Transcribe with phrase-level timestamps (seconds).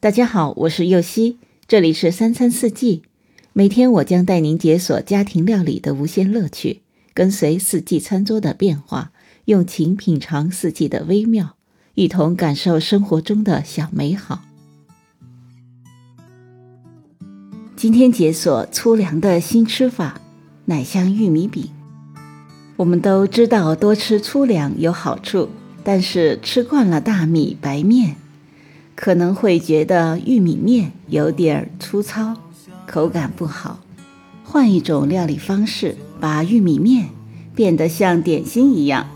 [0.00, 3.02] 大家好，我是右希，这里是三餐四季。
[3.52, 6.82] 每天我将带您解锁家庭料理的无限乐趣，
[7.12, 9.10] 跟随四季餐桌的变化，
[9.46, 11.56] 用情品尝四季的微妙，
[11.96, 14.44] 一同感受生活中的小美好。
[17.74, 20.20] 今天解锁粗粮的新吃法——
[20.66, 21.68] 奶香玉米饼。
[22.76, 25.48] 我们都知道多吃粗粮有好处，
[25.82, 28.14] 但是吃惯了大米、白面。
[29.00, 32.34] 可能会觉得玉米面有点粗糙，
[32.84, 33.78] 口感不好。
[34.42, 37.10] 换一种料理方式，把玉米面
[37.54, 39.06] 变得像点心一样，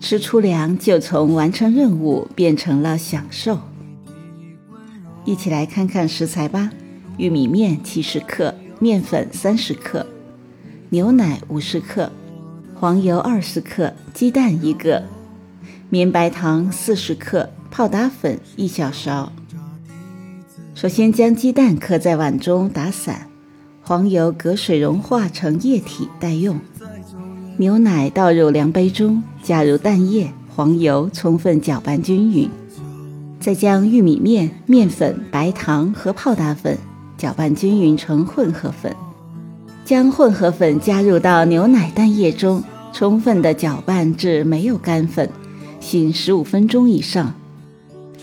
[0.00, 3.60] 吃粗粮就从完成任务变成了享受。
[5.24, 6.72] 一起来看看食材吧：
[7.16, 10.04] 玉米面七十克，面粉三十克，
[10.88, 12.10] 牛奶五十克，
[12.74, 15.04] 黄油二十克，鸡蛋一个，
[15.94, 17.48] 绵白糖四十克。
[17.70, 19.30] 泡打粉一小勺。
[20.74, 23.28] 首先将鸡蛋磕在碗中打散，
[23.80, 26.58] 黄油隔水融化成液体待用。
[27.58, 32.50] 牛奶倒入量杯中，加入蛋液、黄油，充分搅拌均匀。
[33.38, 36.76] 再将玉米面、面粉、白糖和泡打粉
[37.16, 38.92] 搅拌均匀成混合粉。
[39.84, 45.30] 将混合粉加入到牛奶蛋液中，充分的搅拌至没有干粉，
[45.84, 47.34] 醒十五分钟以上。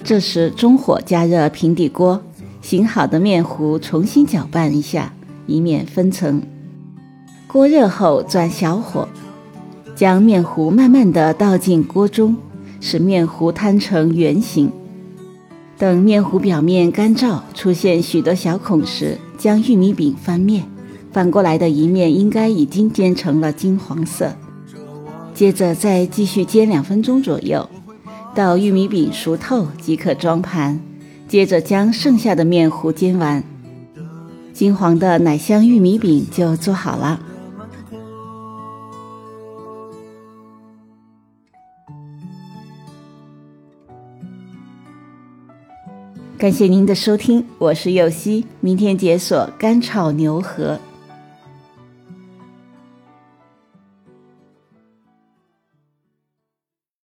[0.03, 2.19] 这时，中火加热平底锅，
[2.59, 5.13] 醒好的面糊重新搅拌一下，
[5.45, 6.41] 以免分层。
[7.45, 9.07] 锅热后转小火，
[9.95, 12.35] 将面糊慢慢的倒进锅中，
[12.79, 14.71] 使面糊摊成圆形。
[15.77, 20.65] 等面糊表面干燥，出现许多小孔时，将玉米饼翻面，
[21.11, 24.33] 反过来的一面应该已经煎成了金黄色。
[25.41, 27.67] 接着再继续煎两分钟左右。
[28.35, 30.79] 到玉米饼熟透即可装盘，
[31.27, 33.43] 接着将剩下的面糊煎完，
[34.53, 37.19] 金黄的奶香玉米饼就做好了。
[46.37, 50.79] 感谢您的收听，我是柚希，明天解锁干炒牛河。